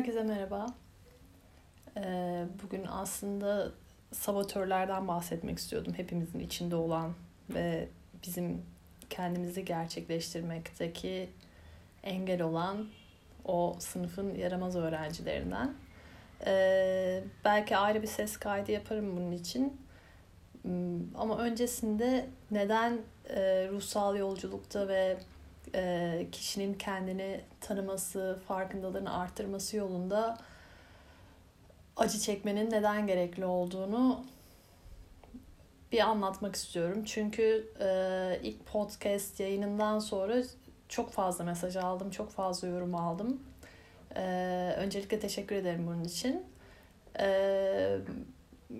[0.00, 0.66] Herkese merhaba.
[1.96, 3.70] Ee, bugün aslında
[4.12, 5.92] sabotörlerden bahsetmek istiyordum.
[5.96, 7.14] Hepimizin içinde olan
[7.50, 7.88] ve
[8.26, 8.62] bizim
[9.10, 11.30] kendimizi gerçekleştirmekteki
[12.02, 12.86] engel olan
[13.44, 15.74] o sınıfın yaramaz öğrencilerinden.
[16.46, 19.80] Ee, belki ayrı bir ses kaydı yaparım bunun için.
[20.62, 22.98] Hmm, ama öncesinde neden
[23.28, 25.18] e, ruhsal yolculukta ve
[25.74, 30.38] e, kişinin kendini tanıması, farkındalığını arttırması yolunda
[31.96, 34.24] acı çekmenin neden gerekli olduğunu
[35.92, 37.04] bir anlatmak istiyorum.
[37.04, 40.42] Çünkü e, ilk podcast yayınından sonra
[40.88, 43.40] çok fazla mesaj aldım, çok fazla yorum aldım.
[44.16, 44.22] E,
[44.78, 46.44] öncelikle teşekkür ederim bunun için.
[47.20, 47.98] E,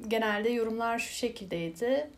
[0.08, 2.10] genelde yorumlar şu şekildeydi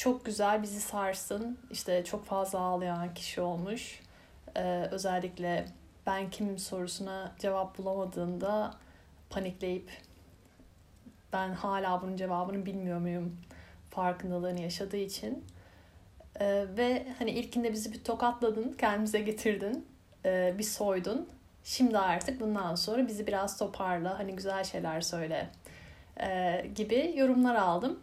[0.00, 1.58] çok güzel bizi sarsın.
[1.70, 4.00] İşte çok fazla ağlayan kişi olmuş.
[4.56, 5.66] Ee, özellikle
[6.06, 8.74] ben kimim sorusuna cevap bulamadığında
[9.30, 9.90] panikleyip
[11.32, 13.36] ben hala bunun cevabını bilmiyor muyum
[13.90, 15.44] farkındalığını yaşadığı için.
[16.40, 19.86] Ee, ve hani ilkinde bizi bir tokatladın, kendimize getirdin,
[20.24, 21.28] ee, bir soydun.
[21.64, 25.48] Şimdi artık bundan sonra bizi biraz toparla, hani güzel şeyler söyle
[26.20, 28.00] ee, gibi yorumlar aldım.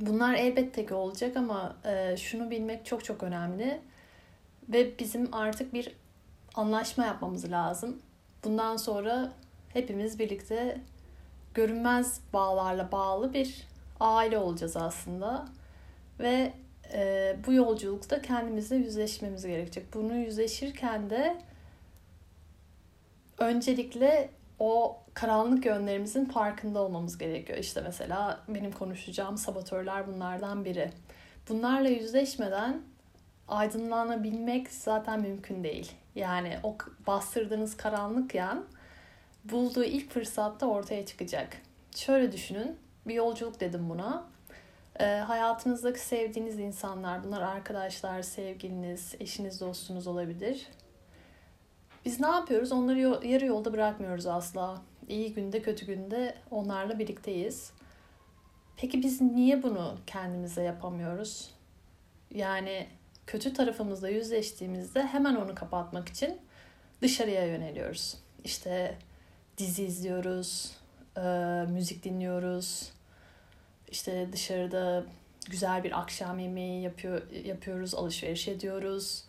[0.00, 3.80] Bunlar elbette ki olacak ama e, şunu bilmek çok çok önemli.
[4.68, 5.96] Ve bizim artık bir
[6.54, 8.02] anlaşma yapmamız lazım.
[8.44, 9.32] Bundan sonra
[9.72, 10.80] hepimiz birlikte
[11.54, 13.66] görünmez bağlarla bağlı bir
[14.00, 15.46] aile olacağız aslında.
[16.20, 16.52] Ve
[16.92, 19.94] e, bu yolculukta kendimizle yüzleşmemiz gerekecek.
[19.94, 21.36] Bunu yüzleşirken de
[23.38, 24.30] öncelikle
[24.62, 27.58] o karanlık yönlerimizin farkında olmamız gerekiyor.
[27.58, 30.90] İşte mesela benim konuşacağım sabotörler bunlardan biri.
[31.48, 32.82] Bunlarla yüzleşmeden
[33.48, 35.92] aydınlanabilmek zaten mümkün değil.
[36.14, 38.64] Yani o bastırdığınız karanlık yan
[39.44, 41.56] bulduğu ilk fırsatta ortaya çıkacak.
[41.96, 42.76] Şöyle düşünün,
[43.06, 44.24] bir yolculuk dedim buna.
[45.00, 50.66] E, hayatınızdaki sevdiğiniz insanlar, bunlar arkadaşlar, sevgiliniz, eşiniz, dostunuz olabilir.
[52.04, 52.72] Biz ne yapıyoruz?
[52.72, 54.82] Onları yarı yolda bırakmıyoruz asla.
[55.08, 57.72] İyi günde, kötü günde onlarla birlikteyiz.
[58.76, 61.54] Peki biz niye bunu kendimize yapamıyoruz?
[62.34, 62.86] Yani
[63.26, 66.38] kötü tarafımızla yüzleştiğimizde hemen onu kapatmak için
[67.02, 68.16] dışarıya yöneliyoruz.
[68.44, 68.98] İşte
[69.58, 70.76] dizi izliyoruz,
[71.68, 72.92] müzik dinliyoruz.
[73.88, 75.04] İşte dışarıda
[75.50, 79.24] güzel bir akşam yemeği yapıyor yapıyoruz, alışveriş ediyoruz.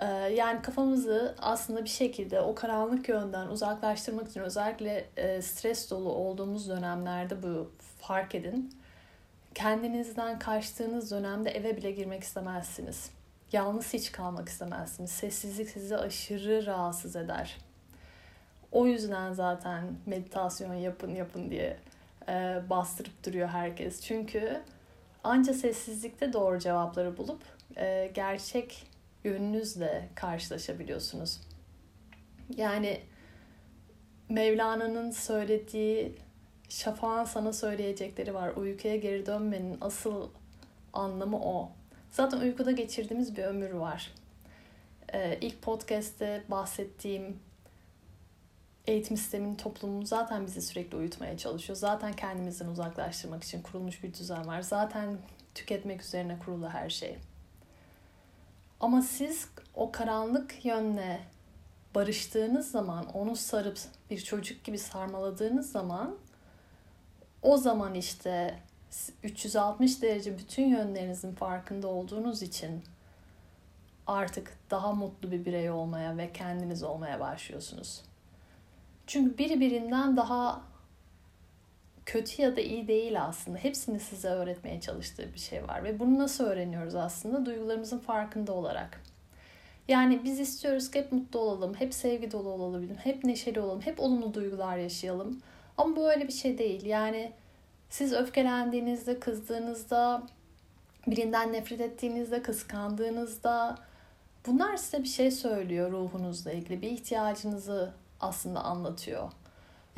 [0.00, 6.12] Ee, yani kafamızı aslında bir şekilde o karanlık yönden uzaklaştırmak için özellikle e, stres dolu
[6.12, 8.74] olduğumuz dönemlerde bu fark edin.
[9.54, 13.10] Kendinizden kaçtığınız dönemde eve bile girmek istemezsiniz.
[13.52, 15.10] Yalnız hiç kalmak istemezsiniz.
[15.10, 17.56] Sessizlik sizi aşırı rahatsız eder.
[18.72, 21.76] O yüzden zaten meditasyon yapın yapın diye
[22.28, 24.00] e, bastırıp duruyor herkes.
[24.00, 24.60] Çünkü
[25.24, 27.42] anca sessizlikte doğru cevapları bulup
[27.76, 28.89] e, gerçek
[29.24, 31.40] yönünüzle karşılaşabiliyorsunuz.
[32.56, 33.00] Yani
[34.28, 36.14] Mevlana'nın söylediği
[36.68, 38.52] şafağın sana söyleyecekleri var.
[38.56, 40.28] Uykuya geri dönmenin asıl
[40.92, 41.72] anlamı o.
[42.10, 44.12] Zaten uykuda geçirdiğimiz bir ömür var.
[45.12, 47.40] Ee, ilk podcast'te bahsettiğim
[48.86, 51.76] eğitim sisteminin toplumu zaten bizi sürekli uyutmaya çalışıyor.
[51.76, 54.62] Zaten kendimizden uzaklaştırmak için kurulmuş bir düzen var.
[54.62, 55.18] Zaten
[55.54, 57.18] tüketmek üzerine kurulu her şey.
[58.80, 61.20] Ama siz o karanlık yönle
[61.94, 63.78] barıştığınız zaman, onu sarıp
[64.10, 66.16] bir çocuk gibi sarmaladığınız zaman
[67.42, 68.58] o zaman işte
[69.22, 72.84] 360 derece bütün yönlerinizin farkında olduğunuz için
[74.06, 78.02] artık daha mutlu bir birey olmaya ve kendiniz olmaya başlıyorsunuz.
[79.06, 80.69] Çünkü biri birinden daha
[82.06, 83.58] kötü ya da iyi değil aslında.
[83.58, 85.84] Hepsini size öğretmeye çalıştığı bir şey var.
[85.84, 87.46] Ve bunu nasıl öğreniyoruz aslında?
[87.46, 89.02] Duygularımızın farkında olarak.
[89.88, 94.00] Yani biz istiyoruz ki hep mutlu olalım, hep sevgi dolu olalım, hep neşeli olalım, hep
[94.00, 95.40] olumlu duygular yaşayalım.
[95.76, 96.86] Ama bu öyle bir şey değil.
[96.86, 97.32] Yani
[97.90, 100.22] siz öfkelendiğinizde, kızdığınızda,
[101.06, 103.78] birinden nefret ettiğinizde, kıskandığınızda
[104.46, 106.82] bunlar size bir şey söylüyor ruhunuzla ilgili.
[106.82, 109.32] Bir ihtiyacınızı aslında anlatıyor.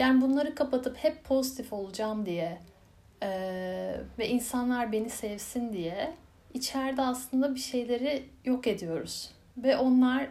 [0.02, 2.58] Yani bunları kapatıp hep pozitif olacağım diye
[3.22, 3.30] e,
[4.18, 6.14] ve insanlar beni sevsin diye
[6.54, 9.30] içeride aslında bir şeyleri yok ediyoruz.
[9.56, 10.28] Ve onlar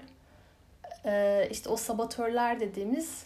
[1.06, 3.26] e, işte o sabatörler dediğimiz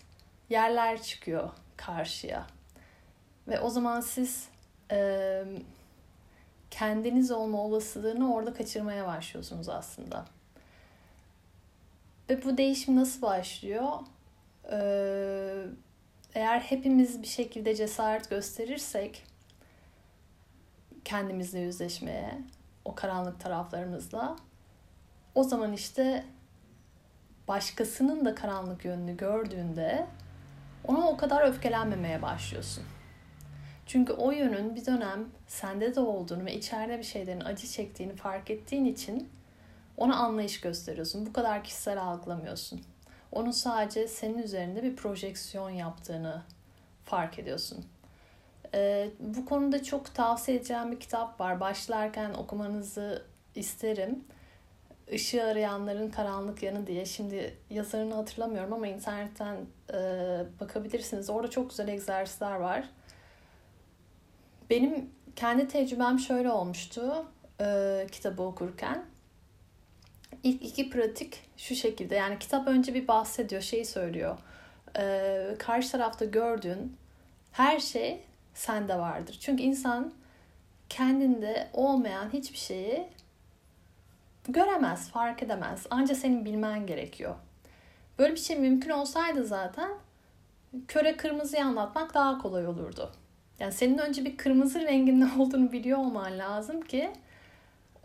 [0.50, 2.48] yerler çıkıyor karşıya.
[3.48, 4.50] Ve o zaman siz
[4.92, 5.44] e,
[6.72, 10.26] kendiniz olma olasılığını orada kaçırmaya başlıyorsunuz aslında.
[12.30, 13.92] Ve bu değişim nasıl başlıyor?
[14.72, 15.66] Ee,
[16.36, 19.24] eğer hepimiz bir şekilde cesaret gösterirsek
[21.06, 22.42] kendimizle yüzleşmeye,
[22.86, 24.36] o karanlık taraflarımızla
[25.36, 26.26] o zaman işte
[27.48, 30.08] başkasının da karanlık yönünü gördüğünde
[30.84, 32.84] ona o kadar öfkelenmemeye başlıyorsun.
[33.86, 38.52] Çünkü o yönün bir dönem sende de olduğunu ve içeride bir şeylerin acı çektiğini fark
[38.52, 39.30] ettiğin için
[39.98, 41.26] ona anlayış gösteriyorsun.
[41.26, 42.82] Bu kadar kişisel algılamıyorsun.
[43.32, 46.42] Onun sadece senin üzerinde bir projeksiyon yaptığını
[47.06, 47.86] fark ediyorsun.
[48.74, 51.60] Ee, bu konuda çok tavsiye edeceğim bir kitap var.
[51.60, 53.24] Başlarken okumanızı
[53.56, 54.24] isterim.
[55.12, 57.06] Işığı Arayanların Karanlık Yanı diye.
[57.06, 59.58] Şimdi yazarını hatırlamıyorum ama internetten
[59.94, 59.98] e,
[60.60, 61.30] bakabilirsiniz.
[61.30, 62.90] Orada çok güzel egzersizler var.
[64.70, 67.26] Benim kendi tecrübem şöyle olmuştu
[67.62, 69.06] e, kitabı okurken.
[70.44, 74.38] İlk iki pratik şu şekilde yani kitap önce bir bahsediyor şeyi söylüyor.
[74.98, 76.98] E, karşı tarafta gördüğün
[77.52, 78.24] her şey
[78.54, 79.38] sende vardır.
[79.42, 80.14] Çünkü insan
[80.90, 83.08] kendinde olmayan hiçbir şeyi
[84.48, 85.86] göremez, fark edemez.
[85.90, 87.36] Ancak senin bilmen gerekiyor.
[88.20, 89.92] Böyle bir şey mümkün olsaydı zaten
[90.88, 93.12] köre kırmızıyı anlatmak daha kolay olurdu.
[93.60, 97.12] Yani senin önce bir kırmızı rengin ne olduğunu biliyor olman lazım ki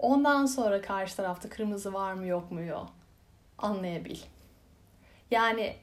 [0.01, 2.93] ondan sonra karşı tarafta kırmızı var mı yok mu yok
[3.59, 4.19] anlayabil.
[5.31, 5.77] Yani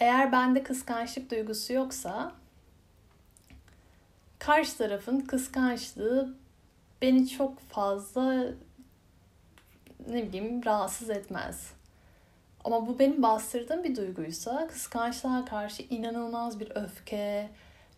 [0.00, 2.32] eğer bende kıskançlık duygusu yoksa
[4.38, 6.34] karşı tarafın kıskançlığı
[7.02, 8.44] beni çok fazla
[10.08, 11.72] ne bileyim rahatsız etmez.
[12.64, 17.50] Ama bu benim bastırdığım bir duyguysa kıskançlığa karşı inanılmaz bir öfke,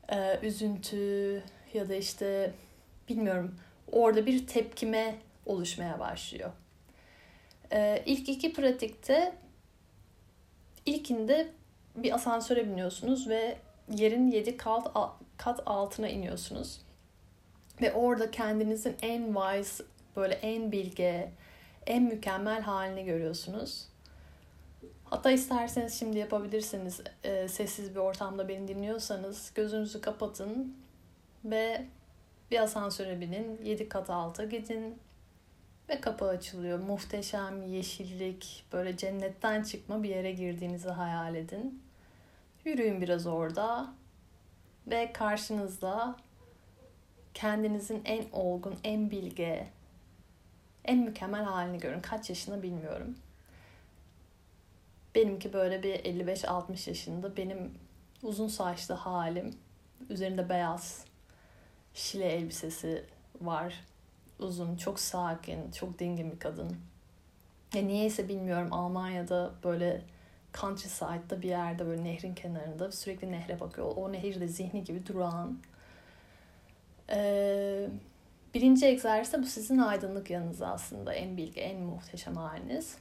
[0.08, 1.42] e, üzüntü
[1.74, 2.52] ya da işte
[3.08, 3.54] bilmiyorum
[3.92, 5.18] orada bir tepkime
[5.48, 6.50] oluşmaya başlıyor.
[7.72, 9.34] E, ilk iki pratikte
[10.86, 11.48] ilkinde
[11.96, 13.58] bir asansöre biniyorsunuz ve
[13.94, 14.96] yerin yedi kat,
[15.36, 16.80] kat altına iniyorsunuz.
[17.82, 19.84] Ve orada kendinizin en wise,
[20.16, 21.32] böyle en bilge,
[21.86, 23.88] en mükemmel halini görüyorsunuz.
[25.04, 27.00] Hatta isterseniz şimdi yapabilirsiniz.
[27.24, 30.76] E, sessiz bir ortamda beni dinliyorsanız gözünüzü kapatın
[31.44, 31.86] ve
[32.50, 33.60] bir asansöre binin.
[33.64, 34.98] Yedi kat alta gidin
[35.88, 36.78] ve kapı açılıyor.
[36.78, 41.82] Muhteşem yeşillik, böyle cennetten çıkma bir yere girdiğinizi hayal edin.
[42.64, 43.94] Yürüyün biraz orada
[44.86, 46.16] ve karşınızda
[47.34, 49.68] kendinizin en olgun, en bilge,
[50.84, 52.00] en mükemmel halini görün.
[52.00, 53.16] Kaç yaşında bilmiyorum.
[55.14, 57.36] Benimki böyle bir 55-60 yaşında.
[57.36, 57.74] Benim
[58.22, 59.54] uzun saçlı halim.
[60.10, 61.04] Üzerinde beyaz
[61.94, 63.04] şile elbisesi
[63.40, 63.84] var.
[64.38, 66.76] Uzun, çok sakin, çok dingin bir kadın.
[67.74, 70.02] Ya niyeyse bilmiyorum Almanya'da böyle
[70.54, 73.92] countryside'da bir yerde böyle nehrin kenarında sürekli nehre bakıyor.
[73.96, 75.58] O nehir de zihni gibi durağan.
[77.10, 77.88] Ee,
[78.54, 81.12] birinci egzersiz bu sizin aydınlık yanınız aslında.
[81.12, 82.96] En bilgi, en muhteşem haliniz.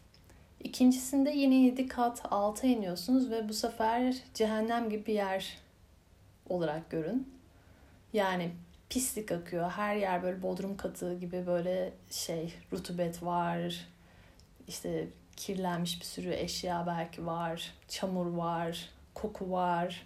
[0.64, 5.58] İkincisinde yine 7 kat alta iniyorsunuz ve bu sefer cehennem gibi bir yer
[6.50, 7.34] olarak görün.
[8.14, 8.52] Yani
[8.90, 9.70] pislik akıyor.
[9.70, 13.88] Her yer böyle bodrum katı gibi böyle şey rutubet var.
[14.68, 17.74] İşte kirlenmiş bir sürü eşya belki var.
[17.88, 20.06] Çamur var, koku var.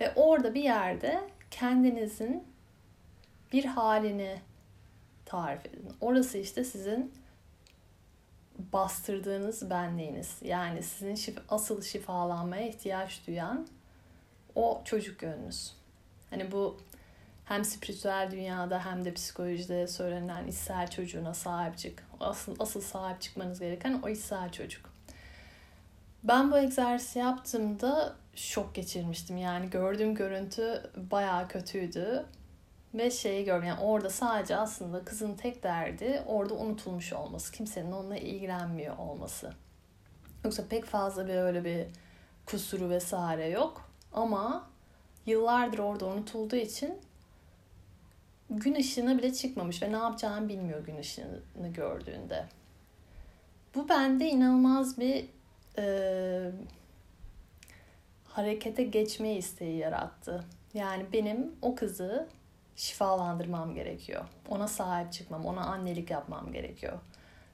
[0.00, 1.20] Ve orada bir yerde
[1.50, 2.44] kendinizin
[3.52, 4.40] bir halini
[5.24, 5.92] tarif edin.
[6.00, 7.12] Orası işte sizin
[8.72, 10.36] bastırdığınız benliğiniz.
[10.42, 13.68] Yani sizin şif asıl şifalanmaya ihtiyaç duyan
[14.54, 15.72] o çocuk yönünüz.
[16.30, 16.80] Hani bu
[17.48, 22.04] hem spiritüel dünyada hem de psikolojide söylenen içsel çocuğuna sahip çık.
[22.20, 24.90] Asıl, asıl sahip çıkmanız gereken o içsel çocuk.
[26.24, 29.36] Ben bu egzersizi yaptığımda şok geçirmiştim.
[29.36, 32.26] Yani gördüğüm görüntü bayağı kötüydü.
[32.94, 37.52] Ve şeyi gördüm yani orada sadece aslında kızın tek derdi orada unutulmuş olması.
[37.52, 39.52] Kimsenin onunla ilgilenmiyor olması.
[40.44, 41.86] Yoksa pek fazla bir öyle bir
[42.46, 43.90] kusuru vesaire yok.
[44.12, 44.70] Ama
[45.26, 46.98] yıllardır orada unutulduğu için
[48.50, 52.46] gün ışığına bile çıkmamış ve ne yapacağını bilmiyor gün ışığını gördüğünde.
[53.74, 55.24] Bu bende inanılmaz bir
[55.78, 56.50] e,
[58.24, 60.44] harekete geçme isteği yarattı.
[60.74, 62.28] Yani benim o kızı
[62.76, 64.24] şifalandırmam gerekiyor.
[64.48, 66.98] Ona sahip çıkmam, ona annelik yapmam gerekiyor.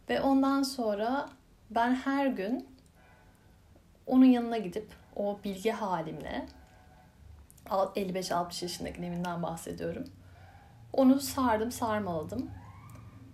[0.09, 1.29] Ve ondan sonra
[1.71, 2.69] ben her gün
[4.07, 6.47] onun yanına gidip o bilgi halimle
[7.67, 10.05] 55-60 yaşındaki evinden bahsediyorum.
[10.97, 12.51] Onu sardım, sarmaladım.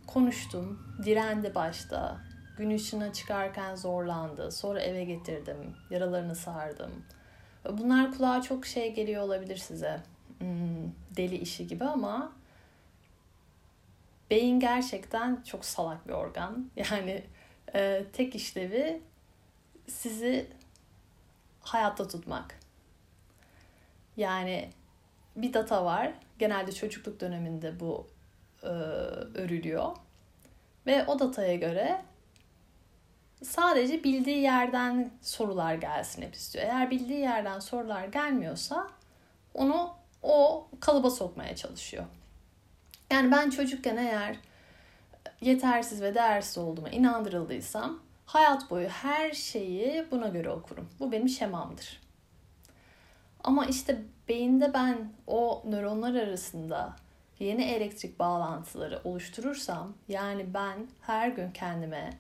[0.07, 2.21] Konuştum, direndi başta.
[2.59, 4.51] Gün ışığına çıkarken zorlandı.
[4.51, 6.91] Sonra eve getirdim, yaralarını sardım
[7.69, 10.01] Bunlar kulağa çok şey geliyor olabilir size.
[10.39, 12.33] Hmm, deli işi gibi ama
[14.31, 16.71] beyin gerçekten çok salak bir organ.
[16.77, 17.23] Yani
[17.75, 19.03] e, tek işlevi
[19.89, 20.47] sizi
[21.61, 22.59] hayatta tutmak.
[24.17, 24.71] Yani
[25.37, 26.13] bir data var.
[26.41, 28.07] Genelde çocukluk döneminde bu
[28.63, 29.97] e, örülüyor.
[30.87, 32.03] Ve o dataya göre
[33.43, 36.65] sadece bildiği yerden sorular gelsin hep istiyor.
[36.65, 38.89] Eğer bildiği yerden sorular gelmiyorsa
[39.55, 42.05] onu o kalıba sokmaya çalışıyor.
[43.11, 44.37] Yani ben çocukken eğer
[45.41, 50.89] yetersiz ve değersiz olduğuma inandırıldıysam hayat boyu her şeyi buna göre okurum.
[51.01, 52.01] Bu benim şemamdır.
[53.45, 56.97] Ama işte beyinde ben o nöronlar arasında
[57.39, 62.11] yeni elektrik bağlantıları oluşturursam yani ben her gün kendime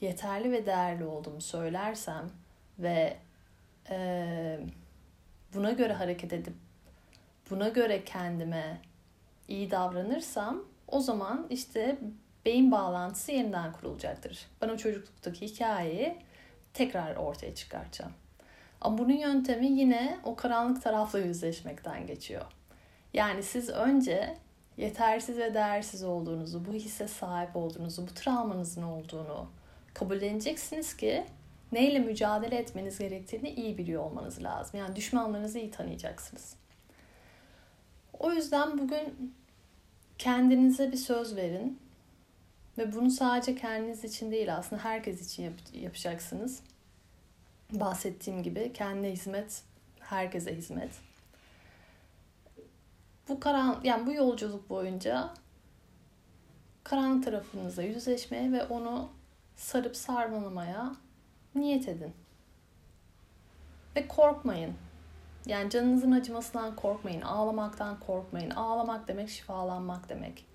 [0.00, 2.30] yeterli ve değerli olduğumu söylersem
[2.78, 3.16] ve
[3.90, 4.58] e,
[5.54, 6.54] buna göre hareket edip
[7.50, 8.80] buna göre kendime
[9.48, 11.98] iyi davranırsam o zaman işte
[12.44, 14.46] beyin bağlantısı yeniden kurulacaktır.
[14.62, 16.16] Ben o çocukluktaki hikayeyi
[16.74, 18.12] tekrar ortaya çıkartacağım.
[18.82, 22.42] Ama bunun yöntemi yine o karanlık tarafla yüzleşmekten geçiyor.
[23.14, 24.36] Yani siz önce
[24.76, 29.46] yetersiz ve değersiz olduğunuzu, bu hisse sahip olduğunuzu, bu travmanızın olduğunu
[29.94, 31.24] kabulleneceksiniz ki
[31.72, 34.80] neyle mücadele etmeniz gerektiğini iyi biliyor olmanız lazım.
[34.80, 36.56] Yani düşmanlarınızı iyi tanıyacaksınız.
[38.18, 39.34] O yüzden bugün
[40.18, 41.78] kendinize bir söz verin
[42.78, 46.60] ve bunu sadece kendiniz için değil aslında herkes için yap- yapacaksınız.
[47.72, 49.62] Bahsettiğim gibi kendine hizmet,
[50.00, 50.90] herkese hizmet.
[53.28, 55.30] Bu karan yani bu yolculuk boyunca
[56.84, 59.08] karanlık tarafınızla yüzleşmeye ve onu
[59.56, 60.96] sarıp sarmalamaya
[61.54, 62.12] niyet edin.
[63.96, 64.74] Ve korkmayın.
[65.46, 68.50] Yani canınızın acımasından korkmayın, ağlamaktan korkmayın.
[68.50, 70.46] Ağlamak demek şifalanmak demek.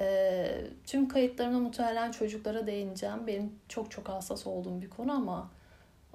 [0.00, 3.26] Ee, tüm kayıtlarımda muhtemelen çocuklara değineceğim.
[3.26, 5.50] Benim çok çok hassas olduğum bir konu ama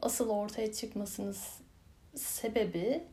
[0.01, 1.59] asıl ortaya çıkmasınız
[2.15, 3.03] sebebi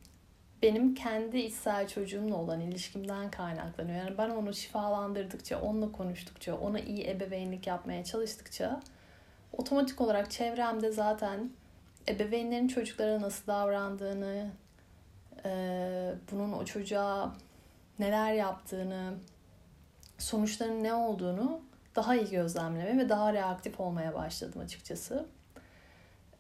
[0.63, 3.97] benim kendi içsel çocuğumla olan ilişkimden kaynaklanıyor.
[3.97, 8.81] Yani ben onu şifalandırdıkça, onunla konuştukça, ona iyi ebeveynlik yapmaya çalıştıkça
[9.53, 11.51] otomatik olarak çevremde zaten
[12.09, 14.51] ebeveynlerin çocuklara nasıl davrandığını,
[16.33, 17.37] bunun o çocuğa
[17.99, 19.15] neler yaptığını,
[20.19, 21.61] sonuçların ne olduğunu
[21.97, 25.27] daha iyi gözlemleme ve daha reaktif olmaya başladım açıkçası.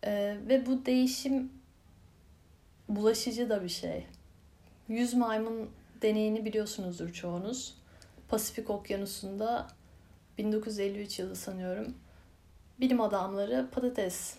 [0.06, 1.52] Ve bu değişim
[2.88, 4.06] bulaşıcı da bir şey.
[4.88, 5.70] Yüz maymun
[6.02, 7.74] deneyini biliyorsunuzdur çoğunuz.
[8.28, 9.66] Pasifik Okyanusu'nda
[10.38, 11.94] 1953 yılı sanıyorum.
[12.80, 14.38] Bilim adamları patates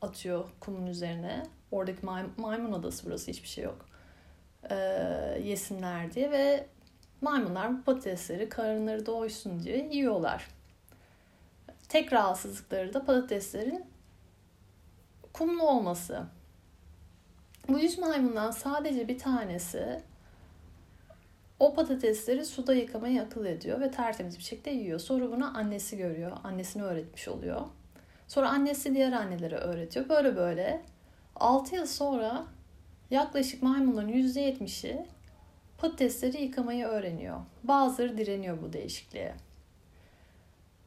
[0.00, 1.42] atıyor kumun üzerine.
[1.70, 3.86] Oradaki maymun adası burası hiçbir şey yok.
[4.70, 4.74] Ee,
[5.44, 6.66] yesinler diye ve
[7.20, 10.48] maymunlar bu patatesleri karınları doysun diye yiyorlar.
[11.88, 13.84] Tek rahatsızlıkları da patateslerin
[15.40, 16.22] kumlu olması.
[17.68, 20.00] Bu yüz maymundan sadece bir tanesi
[21.60, 24.98] o patatesleri suda yıkamayı akıl ediyor ve tertemiz bir şekilde yiyor.
[24.98, 26.32] Sonra bunu annesi görüyor.
[26.44, 27.60] Annesini öğretmiş oluyor.
[28.28, 30.08] Sonra annesi diğer annelere öğretiyor.
[30.08, 30.82] Böyle böyle
[31.36, 32.44] 6 yıl sonra
[33.10, 35.06] yaklaşık maymunların %70'i
[35.78, 37.40] patatesleri yıkamayı öğreniyor.
[37.64, 39.34] Bazıları direniyor bu değişikliğe.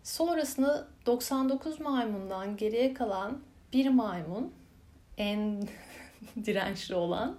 [0.03, 3.39] Sonrasında 99 maymundan geriye kalan
[3.73, 4.53] bir maymun
[5.17, 5.67] en
[6.45, 7.37] dirençli olan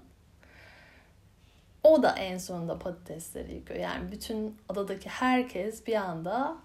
[1.83, 3.81] o da en sonunda patatesleri yıkıyor.
[3.81, 6.57] Yani bütün adadaki herkes bir anda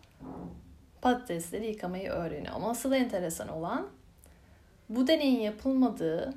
[1.02, 2.56] patatesleri yıkamayı öğreniyor.
[2.56, 3.88] Ama asıl enteresan olan
[4.90, 6.34] bu deneyin yapılmadığı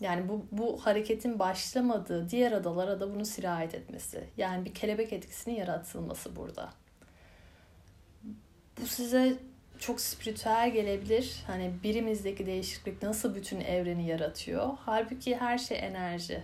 [0.00, 4.24] yani bu, bu hareketin başlamadığı diğer adalara da bunu sirayet etmesi.
[4.36, 6.70] Yani bir kelebek etkisinin yaratılması burada.
[8.80, 9.38] Bu size
[9.78, 11.44] çok spiritüel gelebilir.
[11.46, 14.70] Hani birimizdeki değişiklik nasıl bütün evreni yaratıyor.
[14.84, 16.42] Halbuki her şey enerji.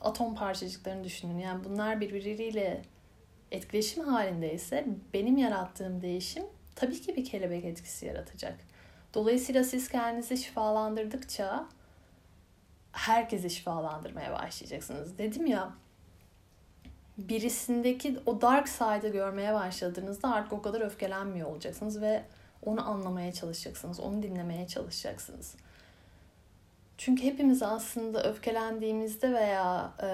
[0.00, 1.38] Atom parçacıklarını düşünün.
[1.38, 2.82] Yani bunlar birbirleriyle
[3.50, 6.44] etkileşim halindeyse benim yarattığım değişim
[6.76, 8.58] tabii ki bir kelebek etkisi yaratacak.
[9.14, 11.66] Dolayısıyla siz kendinizi şifalandırdıkça
[12.92, 15.18] herkesi şifalandırmaya başlayacaksınız.
[15.18, 15.72] Dedim ya
[17.18, 22.22] birisindeki o dark side'ı görmeye başladığınızda artık o kadar öfkelenmiyor olacaksınız ve
[22.62, 24.00] onu anlamaya çalışacaksınız.
[24.00, 25.54] Onu dinlemeye çalışacaksınız.
[26.98, 30.10] Çünkü hepimiz aslında öfkelendiğimizde veya e,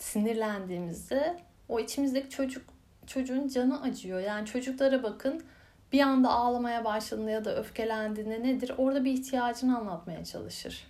[0.00, 2.62] sinirlendiğimizde o içimizdeki çocuk
[3.06, 4.20] çocuğun canı acıyor.
[4.20, 5.44] Yani çocuklara bakın
[5.92, 8.72] bir anda ağlamaya başladığında ya da öfkelendiğinde nedir?
[8.78, 10.86] Orada bir ihtiyacını anlatmaya çalışır.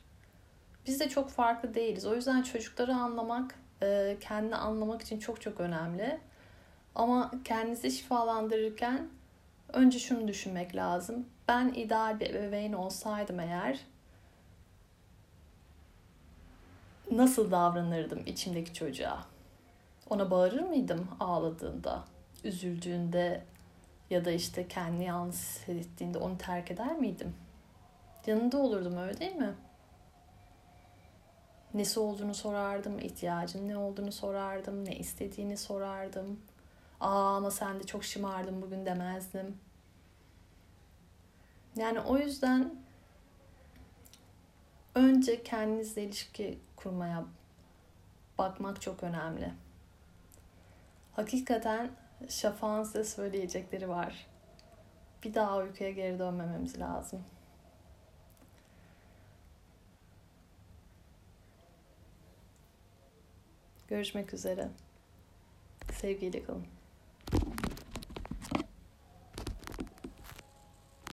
[0.86, 2.06] Biz de çok farklı değiliz.
[2.06, 6.20] O yüzden çocukları anlamak, e, kendini anlamak için çok çok önemli.
[6.94, 9.08] Ama kendinizi şifalandırırken
[9.72, 11.26] önce şunu düşünmek lazım.
[11.48, 13.80] Ben ideal bir ebeveyn olsaydım eğer
[17.10, 19.24] nasıl davranırdım içimdeki çocuğa?
[20.10, 22.04] Ona bağırır mıydım ağladığında,
[22.44, 23.42] üzüldüğünde
[24.10, 27.34] ya da işte kendini yalnız hissettiğinde onu terk eder miydim?
[28.26, 29.54] Yanında olurdum öyle değil mi?
[31.76, 36.40] Nesi olduğunu sorardım, ihtiyacın ne olduğunu sorardım, ne istediğini sorardım.
[37.00, 39.58] Aa ama sen de çok şımardın bugün demezdim.
[41.76, 42.74] Yani o yüzden
[44.94, 47.24] önce kendinizle ilişki kurmaya
[48.38, 49.52] bakmak çok önemli.
[51.12, 51.90] Hakikaten
[52.28, 54.26] şafağın size söyleyecekleri var.
[55.24, 57.24] Bir daha uykuya geri dönmememiz lazım.
[63.88, 64.68] Görüşmek üzere.
[65.92, 66.75] Sevgiyle kalın.